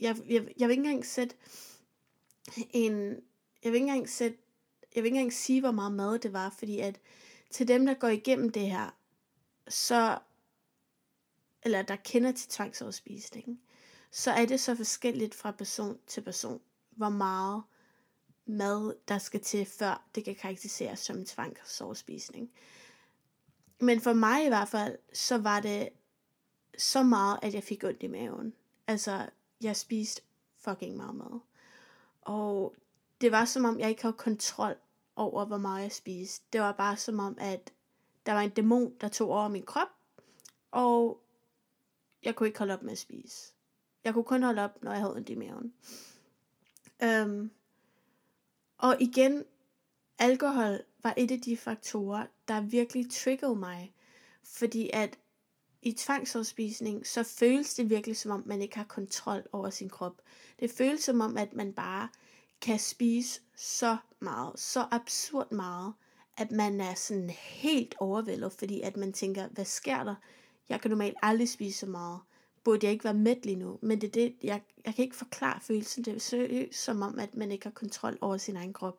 [0.00, 1.36] jeg, jeg, jeg vil ikke engang sætte
[2.70, 2.92] en,
[3.64, 4.38] jeg vil ikke engang sætte,
[4.98, 7.00] jeg vil ikke engang sige, hvor meget mad det var, fordi at
[7.50, 8.90] til dem, der går igennem det her,
[9.68, 10.18] så,
[11.62, 13.60] eller der kender til tvangsoverspisning,
[14.10, 17.62] så er det så forskelligt fra person til person, hvor meget
[18.46, 22.50] mad, der skal til, før det kan karakteriseres som tvangsoverspisning.
[23.80, 25.88] Men for mig i hvert fald, så var det
[26.78, 28.54] så meget, at jeg fik ondt i maven.
[28.86, 29.28] Altså,
[29.60, 30.22] jeg spiste
[30.56, 31.40] fucking meget mad.
[32.20, 32.74] Og
[33.20, 34.76] det var som om, jeg ikke havde kontrol
[35.18, 36.46] over, hvor meget jeg spiste.
[36.52, 37.72] Det var bare som om, at
[38.26, 39.88] der var en dæmon, der tog over min krop,
[40.70, 41.20] og
[42.22, 43.52] jeg kunne ikke holde op med at spise.
[44.04, 45.74] Jeg kunne kun holde op, når jeg havde ondt i maven.
[47.02, 47.50] Øhm,
[48.78, 49.44] og igen,
[50.18, 53.94] alkohol var et af de faktorer, der virkelig triggede mig.
[54.44, 55.18] Fordi at
[55.82, 60.22] i tvangsafspisning, så føles det virkelig som om, man ikke har kontrol over sin krop.
[60.60, 62.08] Det føles som om, at man bare
[62.60, 65.94] kan spise så meget, så absurd meget,
[66.36, 70.14] at man er sådan helt overvældet, fordi at man tænker, hvad sker der?
[70.68, 72.20] Jeg kan normalt aldrig spise så meget.
[72.64, 73.78] Burde jeg ikke være mæt lige nu?
[73.82, 76.04] Men det er det, jeg, jeg kan ikke forklare følelsen.
[76.04, 78.98] Det er seriøst som om, at man ikke har kontrol over sin egen krop.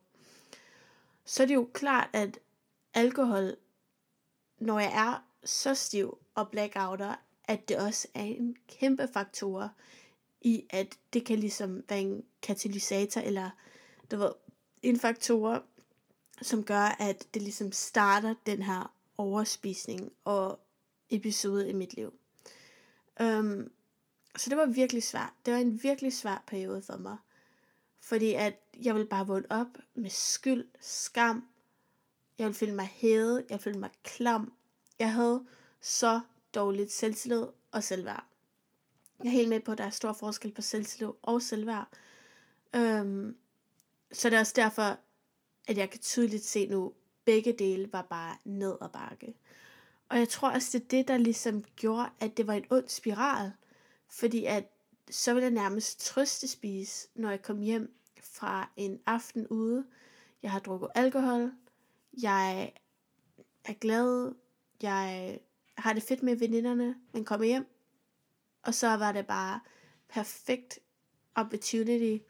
[1.25, 2.39] Så er det jo klart, at
[2.93, 3.55] alkohol,
[4.60, 9.71] når jeg er så stiv og blackouter, at det også er en kæmpe faktor
[10.41, 13.49] i, at det kan ligesom være en katalysator, eller
[14.12, 14.32] du ved,
[14.83, 15.63] en faktor,
[16.41, 20.59] som gør, at det ligesom starter den her overspisning og
[21.09, 22.13] episode i mit liv.
[23.21, 23.71] Um,
[24.37, 25.33] så det var virkelig svært.
[25.45, 27.17] Det var en virkelig svær periode for mig.
[28.01, 31.47] Fordi at jeg ville bare vågne op med skyld, skam.
[32.37, 33.37] Jeg ville føle mig hævet.
[33.37, 34.53] Jeg ville føle mig klam.
[34.99, 35.45] Jeg havde
[35.81, 36.21] så
[36.55, 38.25] dårligt selvtillid og selvværd.
[39.19, 41.87] Jeg er helt med på, at der er stor forskel på selvtillid og selvværd.
[42.75, 43.37] Øhm,
[44.12, 44.98] så det er også derfor,
[45.67, 46.93] at jeg kan tydeligt se nu,
[47.26, 49.34] begge dele var bare ned og bakke.
[50.10, 52.88] Og jeg tror også, det er det, der ligesom gjorde, at det var en ond
[52.88, 53.52] spiral.
[54.08, 54.65] Fordi at
[55.12, 59.86] så ville jeg nærmest trøstespise, når jeg kom hjem fra en aften ude.
[60.43, 61.52] Jeg har drukket alkohol.
[62.22, 62.74] Jeg
[63.65, 64.36] er glad.
[64.82, 65.39] Jeg
[65.78, 67.67] har det fedt med veninderne, men kommer hjem.
[68.63, 69.60] Og så var det bare
[70.10, 70.80] perfekt
[71.36, 72.24] opportunity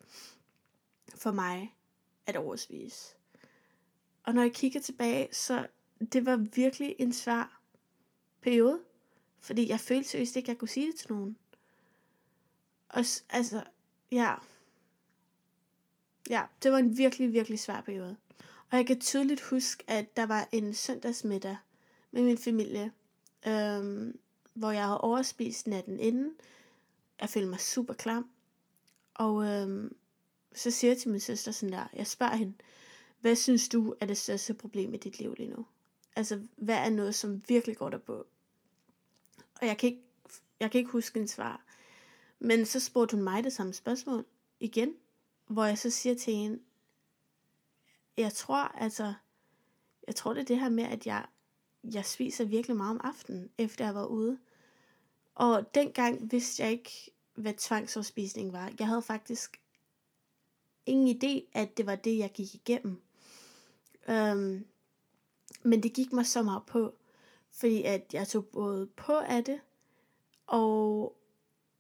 [1.20, 1.76] for mig
[2.26, 3.16] at årsvis.
[4.24, 5.68] Og når jeg kigger tilbage, så
[6.14, 7.62] det var virkelig en svær
[8.42, 8.80] periode.
[9.40, 11.38] Fordi jeg følte seriøst ikke, at jeg kunne sige det til nogen.
[12.90, 13.64] Og altså,
[14.12, 14.36] ja.
[16.30, 18.18] Ja, det var en virkelig, virkelig svær periode.
[18.72, 21.58] Og jeg kan tydeligt huske, at der var en søndagsmiddag
[22.12, 22.92] med min familie,
[23.48, 24.20] øhm,
[24.54, 26.34] hvor jeg havde overspist natten inden.
[27.22, 28.30] Jeg følte mig super klam.
[29.14, 29.96] Og øhm,
[30.54, 32.54] så siger jeg til min søster sådan der, jeg spørger hende,
[33.22, 35.66] hvad synes du er det største problem i dit liv lige nu?
[36.16, 38.28] Altså, hvad er noget, som virkelig går der på?
[39.62, 40.04] Og jeg kan ikke,
[40.60, 41.66] jeg kan ikke huske en svar.
[42.40, 44.26] Men så spurgte hun mig det samme spørgsmål
[44.60, 44.94] igen,
[45.48, 46.60] hvor jeg så siger til hende,
[48.18, 49.14] jeg tror altså,
[50.08, 51.26] jeg tror det er det her med, at jeg,
[51.84, 54.40] jeg spiser virkelig meget om aftenen, efter jeg var ude.
[55.36, 58.72] Og dengang vidste jeg ikke, hvad tvangsopspisning var.
[58.80, 59.62] Jeg havde faktisk
[60.90, 63.02] ingen idé, at det var det, jeg gik igennem.
[64.10, 64.66] Øhm,
[65.64, 66.96] men det gik mig så meget på,
[67.52, 69.60] fordi at jeg tog både på af det,
[70.48, 71.16] og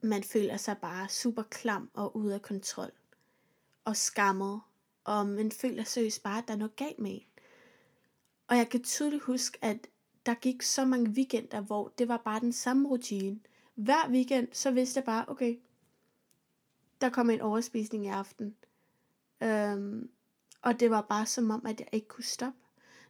[0.01, 2.91] man føler sig bare super klam og ude af kontrol,
[3.85, 4.61] og skammet,
[5.03, 7.25] og man føler seriøst bare, at der er noget galt med en.
[8.47, 9.87] Og jeg kan tydeligt huske, at
[10.25, 13.39] der gik så mange weekender, hvor det var bare den samme rutine.
[13.75, 15.59] Hver weekend, så vidste jeg bare, okay,
[17.01, 18.55] der kommer en overspisning i aften.
[19.43, 20.09] Øhm,
[20.61, 22.59] og det var bare som om, at jeg ikke kunne stoppe.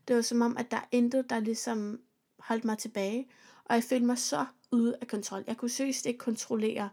[0.08, 2.02] Det var som om, at der intet, der ligesom
[2.40, 3.30] holdt mig tilbage.
[3.66, 5.44] Og jeg følte mig så ude af kontrol.
[5.48, 6.90] Jeg kunne seriøst ikke kontrollere.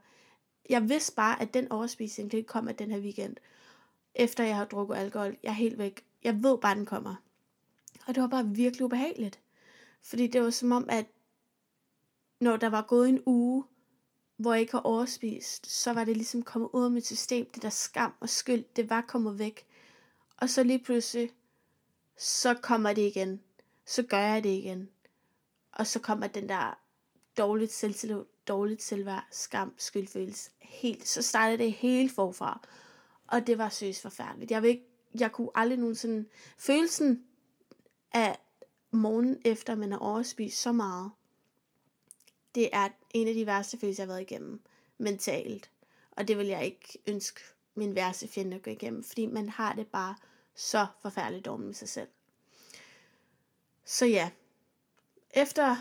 [0.70, 3.36] Jeg vidste bare, at den overspisning, det kom af den her weekend.
[4.14, 5.36] Efter jeg har drukket alkohol.
[5.42, 6.04] Jeg er helt væk.
[6.24, 7.14] Jeg ved bare, den kommer.
[8.06, 9.40] Og det var bare virkelig ubehageligt.
[10.02, 11.06] Fordi det var som om, at
[12.40, 13.64] når der var gået en uge,
[14.36, 17.50] hvor jeg ikke har overspist, så var det ligesom kommet ud af mit system.
[17.54, 19.66] Det der skam og skyld, det var kommet væk.
[20.36, 21.30] Og så lige pludselig,
[22.16, 23.40] så kommer det igen.
[23.86, 24.88] Så gør jeg det igen.
[25.72, 26.78] Og så kommer den der
[27.38, 30.50] dårligt selvtillid, dårligt selvværd, skam, skyldfølelse.
[30.58, 32.60] Helt, så startede det helt forfra.
[33.26, 34.50] Og det var seriøst forfærdeligt.
[34.50, 34.86] Jeg, vil ikke,
[35.20, 36.28] jeg kunne aldrig nogensinde...
[36.58, 37.24] Følelsen
[38.12, 38.38] af
[38.90, 41.10] morgen efter man har overspist så meget,
[42.56, 44.60] det er en af de værste følelser, jeg har været igennem
[44.98, 45.70] mentalt.
[46.10, 47.40] Og det vil jeg ikke ønske
[47.74, 50.16] min værste fjende at gå igennem, fordi man har det bare
[50.54, 52.08] så forfærdeligt dårligt med sig selv.
[53.84, 54.30] Så ja,
[55.30, 55.76] efter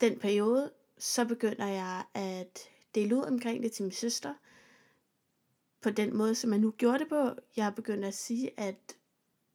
[0.00, 4.34] den periode, så begynder jeg at dele ud omkring det til min søster,
[5.80, 7.30] på den måde, som jeg nu gjorde det på.
[7.56, 8.96] Jeg begyndte at sige, at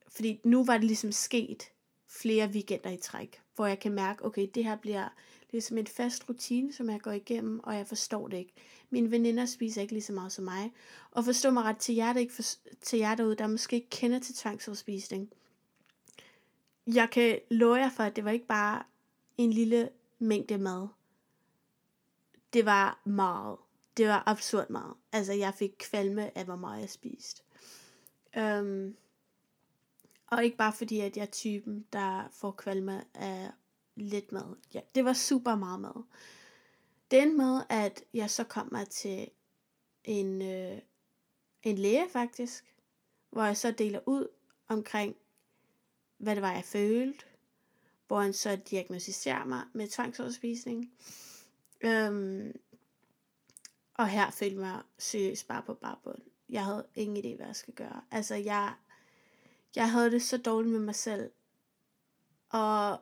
[0.08, 1.72] fordi nu var det ligesom sket
[2.08, 5.10] flere weekender i træk, hvor jeg kan mærke, okay, det her bliver
[5.56, 8.54] ligesom en fast rutine, som jeg går igennem, og jeg forstår det ikke.
[8.90, 10.74] Mine veninder spiser ikke lige så meget som mig.
[11.12, 12.44] Og forstå mig ret til jer, der, ikke for,
[12.82, 15.32] til jer derude, der måske ikke kender til tvangsoverspisning.
[16.88, 18.84] Jeg kan love jer for, at det var ikke bare
[19.38, 19.90] en lille
[20.20, 20.88] mængde mad.
[22.54, 23.58] Det var meget.
[23.98, 24.94] Det var absurd meget.
[25.12, 27.44] Altså, jeg fik kvalme af, hvor meget jeg spiste.
[28.38, 28.96] Um,
[30.28, 33.52] og ikke bare fordi, at jeg er typen, der får kvalme af
[33.96, 34.56] lidt mad.
[34.74, 36.04] Ja, det var super meget mad.
[37.12, 39.30] Det endte med, at jeg så kom mig til
[40.04, 40.82] en, øh,
[41.64, 42.76] en læge faktisk,
[43.30, 44.28] hvor jeg så deler ud
[44.68, 45.16] omkring,
[46.18, 47.26] hvad det var, jeg følte,
[48.08, 50.92] hvor han så diagnostiserer mig med tvangsoverspisning.
[51.82, 52.54] Øhm,
[53.94, 56.22] og her følte mig seriøst bare på barbund.
[56.50, 58.02] Jeg havde ingen idé, hvad jeg skal gøre.
[58.12, 58.74] Altså, jeg,
[59.76, 61.32] jeg havde det så dårligt med mig selv.
[62.50, 63.00] Og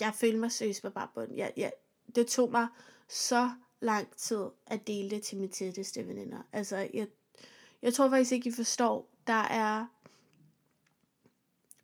[0.00, 1.34] jeg følte mig seriøst på barbund.
[1.34, 1.72] Jeg, jeg,
[2.14, 2.68] det tog mig
[3.08, 3.50] så
[3.80, 6.42] lang tid at dele det til mine tætteste veninder.
[6.52, 7.08] Altså, jeg,
[7.82, 9.10] jeg tror faktisk ikke, I forstår.
[9.26, 9.86] Der er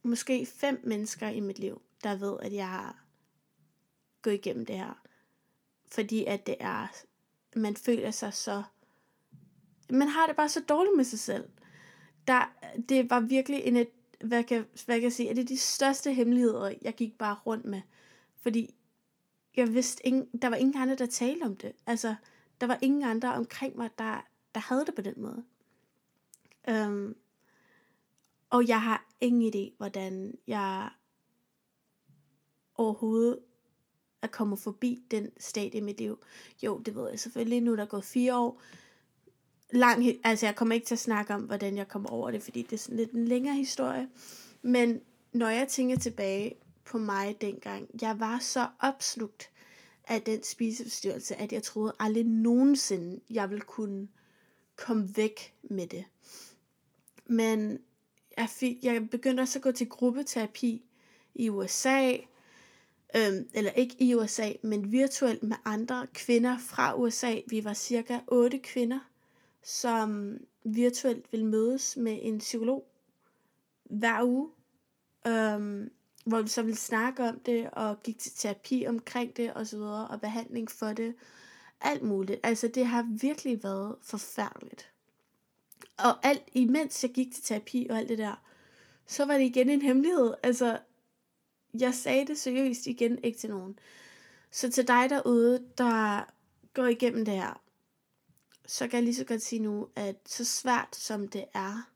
[0.03, 3.05] måske fem mennesker i mit liv, der ved, at jeg har
[4.23, 5.03] gået igennem det her.
[5.93, 6.87] Fordi at det er,
[7.57, 8.63] man føler sig så,
[9.91, 11.49] man har det bare så dårligt med sig selv.
[12.27, 12.53] Der,
[12.89, 13.87] det var virkelig en,
[14.23, 17.65] hvad kan, hvad kan jeg sige, er det de største hemmeligheder, jeg gik bare rundt
[17.65, 17.81] med.
[18.37, 18.75] Fordi
[19.57, 21.73] jeg vidste, ingen, der var ingen andre, der talte om det.
[21.87, 22.15] Altså,
[22.61, 25.45] der var ingen andre omkring mig, der, der havde det på den måde.
[26.71, 27.17] Um,
[28.51, 30.91] og jeg har ingen idé, hvordan jeg
[32.75, 33.39] overhovedet
[34.23, 36.25] er kommet forbi den stadie i mit liv.
[36.63, 37.61] Jo, det ved jeg selvfølgelig.
[37.61, 38.63] Nu er der gået fire år.
[39.75, 42.63] Lang, altså jeg kommer ikke til at snakke om, hvordan jeg kom over det, fordi
[42.63, 44.09] det er sådan lidt en længere historie.
[44.63, 45.01] Men
[45.33, 46.55] når jeg tænker tilbage
[46.85, 49.51] på mig dengang, jeg var så opslugt
[50.09, 54.09] af den spiseforstyrrelse, at jeg troede aldrig nogensinde, jeg ville kunne
[54.77, 56.05] komme væk med det.
[57.27, 57.79] Men
[58.37, 60.85] jeg, fik, jeg begyndte også at gå til gruppeterapi
[61.35, 62.17] i USA,
[63.17, 67.41] øhm, eller ikke i USA, men virtuelt med andre kvinder fra USA.
[67.49, 68.99] Vi var cirka otte kvinder,
[69.63, 72.87] som virtuelt vil mødes med en psykolog
[73.85, 74.51] hver uge,
[75.27, 75.91] øhm,
[76.25, 79.77] hvor vi så vil snakke om det, og gik til terapi omkring det, og så
[79.77, 81.15] videre, og behandling for det.
[81.81, 82.41] Alt muligt.
[82.43, 84.91] Altså, det har virkelig været forfærdeligt.
[85.99, 88.43] Og alt imens jeg gik til terapi og alt det der,
[89.07, 90.35] så var det igen en hemmelighed.
[90.43, 90.79] Altså,
[91.81, 93.79] jeg sagde det seriøst igen ikke til nogen.
[94.51, 96.25] Så til dig derude, der
[96.75, 97.62] går igennem det her,
[98.67, 101.91] så kan jeg lige så godt sige nu, at så svært som det er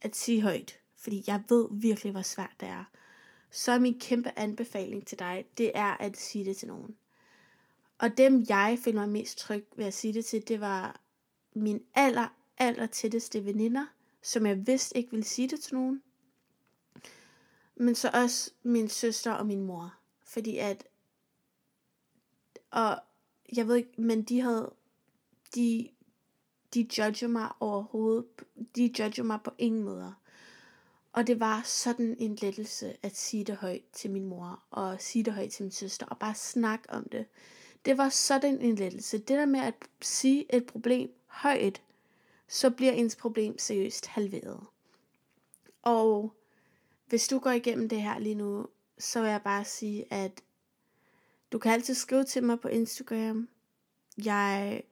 [0.00, 2.84] at sige højt, fordi jeg ved virkelig, hvor svært det er,
[3.50, 6.96] så er min kæmpe anbefaling til dig, det er at sige det til nogen.
[7.98, 11.00] Og dem, jeg følte mig mest tryg ved at sige det til, det var
[11.54, 13.86] min aller, aller tætteste veninder,
[14.22, 16.02] som jeg vidste ikke ville sige det til nogen.
[17.76, 19.94] Men så også min søster og min mor.
[20.24, 20.88] Fordi at,
[22.70, 23.00] og
[23.56, 24.74] jeg ved ikke, men de havde,
[25.54, 25.88] de,
[26.76, 28.26] de judger mig overhovedet,
[28.76, 30.12] de judger mig på ingen måder.
[31.12, 35.24] Og det var sådan en lettelse at sige det højt til min mor, og sige
[35.24, 37.26] det højt til min søster, og bare snakke om det.
[37.84, 39.18] Det var sådan en lettelse.
[39.18, 41.82] Det der med at sige et problem højt,
[42.48, 44.60] så bliver ens problem seriøst halveret.
[45.82, 46.32] Og
[47.06, 48.66] hvis du går igennem det her lige nu,
[48.98, 50.42] så vil jeg bare sige, at
[51.52, 53.48] du kan altid skrive til mig på Instagram.
[54.24, 54.82] Jeg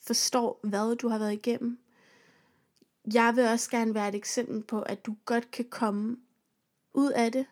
[0.00, 1.78] forstår, hvad du har været igennem.
[3.14, 6.16] Jeg vil også gerne være et eksempel på, at du godt kan komme
[6.94, 7.46] ud af det.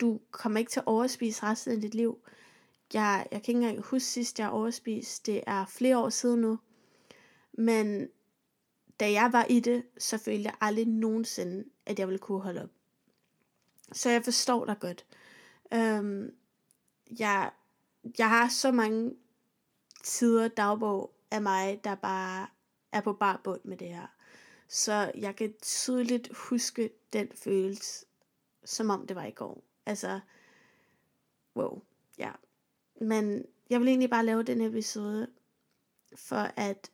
[0.00, 2.18] Du kommer ikke til at overspise resten af dit liv.
[2.94, 5.32] Jeg, jeg kan ikke engang huske sidst, jeg overspiste.
[5.32, 6.58] Det er flere år siden nu.
[7.52, 8.08] Men
[9.00, 12.62] da jeg var i det, så følte jeg aldrig nogensinde, at jeg ville kunne holde
[12.62, 12.70] op.
[13.92, 15.06] Så jeg forstår dig godt.
[15.74, 16.30] Øhm,
[17.18, 17.50] jeg,
[18.18, 19.14] jeg har så mange
[20.04, 22.46] sider dagbog af mig, der bare
[22.92, 24.06] er på bar bund med det her.
[24.68, 28.06] Så jeg kan tydeligt huske den følelse,
[28.64, 29.64] som om det var i går.
[29.86, 30.20] Altså,
[31.56, 31.82] wow,
[32.18, 32.32] ja.
[33.00, 35.28] Men jeg vil egentlig bare lave den episode,
[36.14, 36.90] for at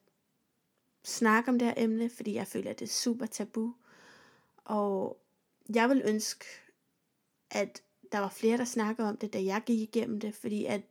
[1.04, 3.74] snakke om det her emne, fordi jeg føler, at det er super tabu.
[4.64, 5.20] Og
[5.74, 6.44] jeg vil ønske,
[7.50, 10.82] at der var flere, der snakker om det, da jeg gik igennem det, fordi at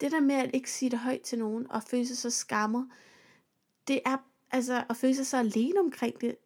[0.00, 2.86] det der med at ikke sige det højt til nogen, og føle sig så skammer,
[3.88, 4.16] det er,
[4.50, 6.36] altså, at føle sig så alene omkring det,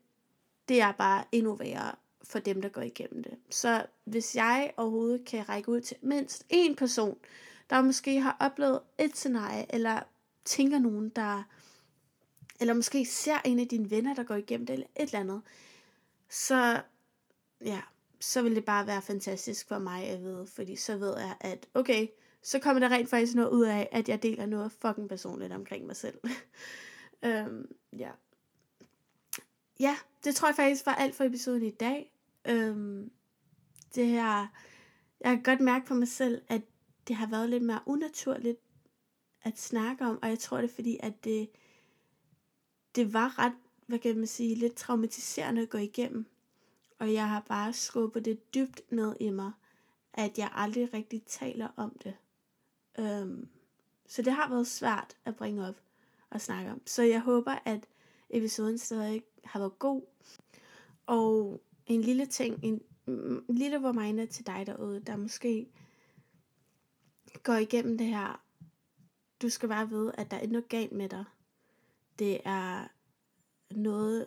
[0.69, 1.93] det er bare endnu værre
[2.25, 3.39] for dem, der går igennem det.
[3.51, 7.19] Så hvis jeg overhovedet kan række ud til mindst en person,
[7.71, 10.01] der måske har oplevet et scenarie, eller
[10.45, 11.43] tænker nogen, der,
[12.61, 15.43] eller måske ser en af dine venner, der går igennem det, eller et eller andet,
[16.29, 16.83] så
[17.65, 17.81] ja,
[18.21, 21.67] så vil det bare være fantastisk for mig at vide, fordi så ved jeg, at
[21.75, 22.07] okay,
[22.43, 25.87] så kommer der rent faktisk noget ud af, at jeg deler noget fucking personligt omkring
[25.87, 26.19] mig selv.
[27.25, 27.67] øhm,
[27.99, 28.11] ja.
[29.81, 32.13] Ja, det tror jeg faktisk var alt for episoden i dag.
[32.45, 33.11] Øhm,
[33.95, 34.47] det her,
[35.21, 36.63] jeg kan godt mærke på mig selv, at
[37.09, 38.59] det har været lidt mere unaturligt
[39.43, 41.51] at snakke om, og jeg tror det er fordi, at det,
[42.95, 43.53] det var ret,
[43.87, 46.27] hvad kan man sige, lidt traumatiserende at gå igennem.
[46.99, 49.53] Og jeg har bare skubbet det dybt ned i mig,
[50.13, 52.17] at jeg aldrig rigtig taler om det.
[52.99, 53.49] Øhm,
[54.07, 55.81] så det har været svært at bringe op
[56.31, 56.83] og snakke om.
[56.87, 57.89] Så jeg håber, at
[58.31, 60.03] episoden stadig har været god.
[61.07, 65.69] Og en lille ting, en, en lille reminder til dig derude, der måske
[67.43, 68.43] går igennem det her.
[69.43, 71.25] Du skal bare vide, at der er noget galt med dig.
[72.19, 72.89] Det er
[73.71, 74.27] noget,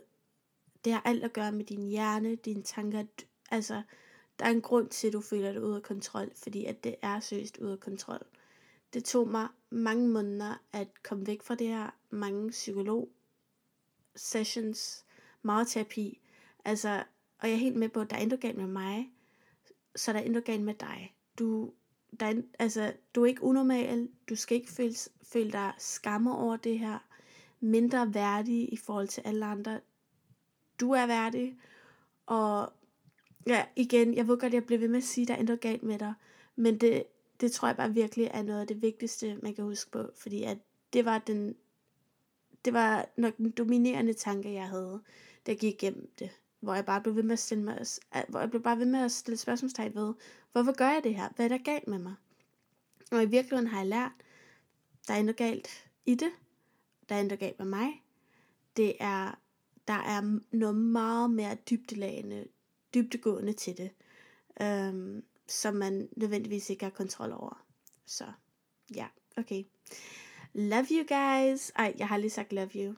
[0.86, 3.03] det har alt at gøre med din hjerne, dine tanker.
[3.51, 3.81] Altså,
[4.39, 6.95] der er en grund til, at du føler dig ude af kontrol, fordi at det
[7.01, 8.25] er søst ude af kontrol.
[8.93, 13.10] Det tog mig mange måneder at komme væk fra det her, mange psykolog
[14.15, 15.06] sessions,
[15.41, 16.21] meget terapi.
[16.65, 17.04] Altså,
[17.39, 19.12] og jeg er helt med på, at der er intet galt med mig,
[19.95, 21.15] så der er intet galt med dig.
[21.39, 21.73] Du,
[22.19, 26.58] der er, altså, du er ikke unormal, du skal ikke føle, føle dig skammer over
[26.58, 27.08] det her,
[27.60, 29.80] mindre værdig i forhold til alle andre.
[30.80, 31.58] Du er værdig,
[32.25, 32.73] og
[33.47, 35.62] ja, igen, jeg ved godt, jeg bliver ved med at sige, at der er intet
[35.62, 36.13] galt med dig,
[36.56, 37.04] men det,
[37.41, 40.43] det tror jeg bare virkelig er noget af det vigtigste, man kan huske på, fordi
[40.43, 40.58] at
[40.93, 41.56] det var den,
[42.65, 45.01] det var nok den dominerende tanke, jeg havde,
[45.45, 46.30] der gik igennem det.
[46.59, 47.86] Hvor jeg bare blev ved med at stille mig,
[48.16, 50.13] øh, hvor jeg blev bare ved med at stille spørgsmålstegn ved,
[50.51, 51.30] hvorfor gør jeg det her?
[51.36, 52.16] Hvad er der galt med mig?
[53.11, 54.11] Og i virkeligheden har jeg lært,
[55.07, 56.32] der er noget galt i det.
[57.09, 58.03] Der er noget galt med mig.
[58.78, 59.39] Det er,
[59.88, 62.47] der er noget meget mere dybdelagende,
[62.93, 63.91] dybdegående til det.
[64.61, 67.66] Øhm, som man nødvendigvis ikke har kontrol over.
[68.06, 68.32] Så
[68.95, 69.64] ja, okay.
[70.54, 71.72] Love you guys.
[71.76, 72.95] Ej, jeg har lige sagt love you.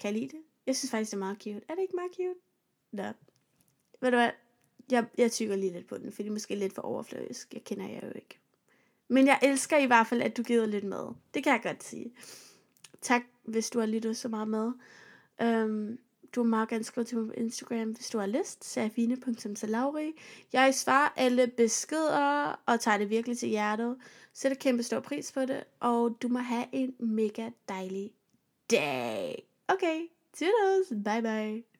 [0.00, 0.42] Kan I lide det?
[0.66, 1.60] Jeg synes faktisk, det er meget cute.
[1.68, 2.40] Er det ikke meget cute?
[2.90, 3.02] Nå.
[4.00, 4.30] Ved du hvad?
[4.90, 7.54] Jeg, jeg tykker lige lidt på den, fordi det er måske lidt for overfladisk.
[7.54, 8.38] Jeg kender jer jo ikke.
[9.08, 11.08] Men jeg elsker i hvert fald, at du gider lidt med.
[11.34, 12.14] Det kan jeg godt sige.
[13.00, 14.72] Tak, hvis du har lyttet så meget med.
[15.42, 15.98] Øhm,
[16.34, 18.64] du må meget gerne skrive til mig på Instagram, hvis du har lyst.
[18.64, 20.12] Serafine.salauri.
[20.52, 23.96] Jeg svarer alle beskeder og tager det virkelig til hjertet.
[24.32, 25.64] Sætter kæmpe stor pris på det.
[25.80, 28.10] Og du må have en mega dejlig
[28.70, 29.48] dag.
[29.68, 30.00] Okay,
[30.38, 31.04] toodles.
[31.04, 31.73] Bye bye.